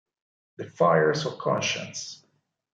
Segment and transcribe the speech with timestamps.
[0.57, 2.25] The Fires of Conscience